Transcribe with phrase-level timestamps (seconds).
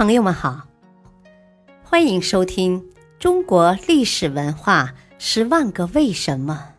[0.00, 0.66] 朋友们好，
[1.84, 2.80] 欢迎收听
[3.18, 6.72] 《中国历史文化十万个为什么》，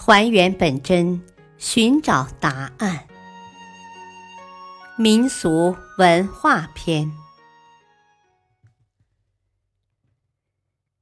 [0.00, 1.20] 还原本真，
[1.56, 3.08] 寻找答案。
[4.96, 7.10] 民俗文化篇：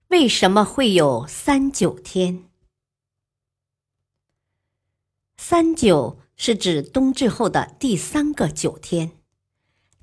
[0.08, 2.44] 为什么会有三九天？
[5.36, 9.15] 三九是指冬至后的第三个九天。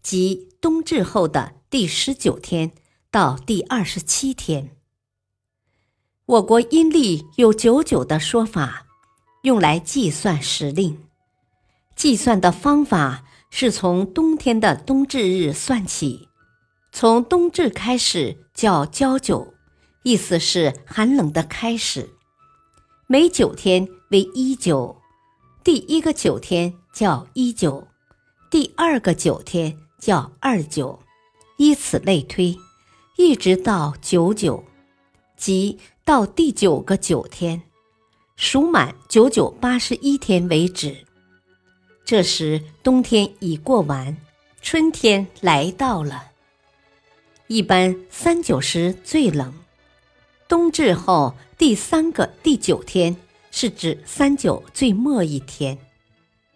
[0.03, 2.73] 即冬至后的第十九天
[3.09, 4.76] 到第二十七天。
[6.26, 8.85] 我国阴历有九九的说法，
[9.43, 10.99] 用来计算时令。
[11.95, 16.27] 计算的方法是从冬天的冬至日算起，
[16.91, 19.54] 从冬至开始叫交九，
[20.04, 22.09] 意思是寒冷的开始。
[23.07, 25.01] 每九天为一九，
[25.63, 27.88] 第一个九天叫一九，
[28.49, 29.77] 第二个九天。
[30.03, 30.99] 叫二九，
[31.55, 32.57] 依此类推，
[33.15, 34.65] 一直到九九，
[35.37, 37.62] 即到第九个九天，
[38.35, 41.05] 数满九九八十一天为止。
[42.04, 44.18] 这时冬天已过完，
[44.62, 46.31] 春天来到了。
[47.48, 49.54] 一般三九时最冷，
[50.49, 53.15] 冬至后第三个第九天
[53.51, 55.77] 是指三九最末一天，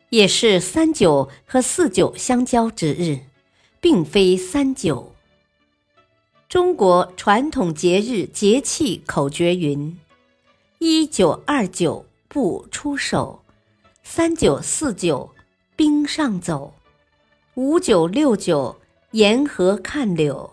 [0.09, 3.21] 也是三九和四九相交之日。
[3.79, 5.13] 并非三九。
[6.49, 9.99] 中国传统节日节气口诀云：
[10.79, 13.43] 一九二九不出手，
[14.01, 15.35] 三九四九
[15.75, 16.73] 冰上走，
[17.55, 18.79] 五九六九
[19.11, 20.51] 沿河看柳，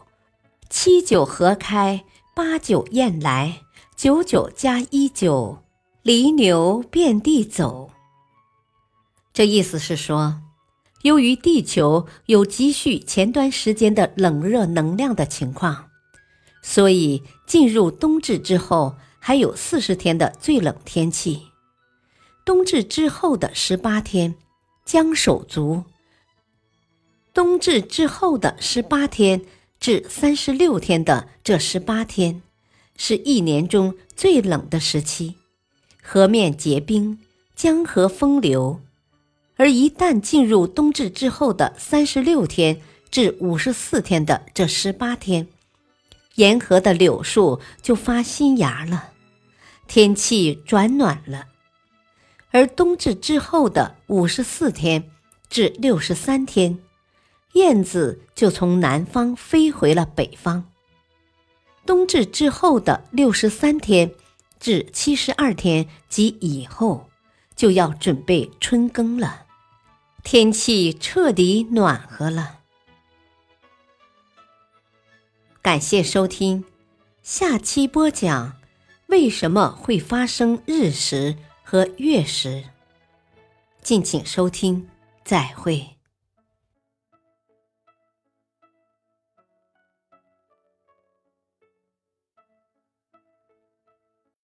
[0.68, 3.62] 七九河开，八九雁来，
[3.96, 5.62] 九九加一九，
[6.02, 7.90] 犁牛遍地走。
[9.32, 10.43] 这意思是说。
[11.04, 15.90] 由于地球有积蓄前端时间的冷热能量的情况，
[16.62, 21.42] 所以进入冬至之后还有四十天的最冷天气。
[22.42, 24.36] 冬至之后的十八天
[24.86, 25.84] 将手足。
[27.34, 29.42] 冬至之后的十八天
[29.78, 32.40] 至三十六天的这十八天，
[32.96, 35.34] 是一年中最冷的时期，
[36.02, 37.18] 河面结冰，
[37.54, 38.80] 江河风流。
[39.56, 45.46] 而一旦进入冬至之后的三十六天至五十四天的这十八天，
[46.34, 49.12] 沿河的柳树就发新芽了，
[49.86, 51.46] 天气转暖了。
[52.50, 55.10] 而冬至之后的五十四天
[55.48, 56.78] 至六十三天，
[57.52, 60.64] 燕子就从南方飞回了北方。
[61.86, 64.10] 冬至之后的六十三天
[64.58, 67.08] 至七十二天及以后，
[67.54, 69.43] 就要准备春耕了。
[70.24, 72.60] 天气彻底暖和了。
[75.60, 76.64] 感谢收听，
[77.22, 78.56] 下期播讲
[79.08, 82.64] 为什么会发生日食和月食。
[83.82, 84.88] 敬请收听，
[85.24, 85.90] 再会。